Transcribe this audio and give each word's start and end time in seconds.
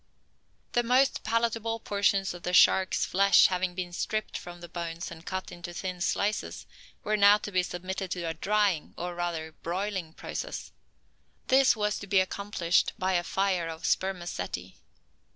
The 0.71 0.81
most 0.81 1.23
palatable 1.23 1.79
portions 1.79 2.33
of 2.33 2.41
the 2.41 2.53
sharks' 2.55 3.05
flesh 3.05 3.45
having 3.45 3.75
been 3.75 3.93
stripped 3.93 4.35
from 4.35 4.59
the 4.59 4.67
bones 4.67 5.11
and 5.11 5.23
cut 5.23 5.51
into 5.51 5.75
thin 5.75 6.01
slices, 6.01 6.65
were 7.03 7.15
now 7.15 7.37
to 7.37 7.51
be 7.51 7.61
submitted 7.61 8.09
to 8.09 8.23
a 8.23 8.33
drying, 8.33 8.95
or 8.97 9.13
rather 9.13 9.51
broiling 9.51 10.13
process. 10.13 10.71
This 11.49 11.75
was 11.75 11.99
to 11.99 12.07
be 12.07 12.19
accomplished 12.19 12.93
by 12.97 13.13
a 13.13 13.23
fire 13.23 13.67
of 13.69 13.85
spermaceti. 13.85 14.79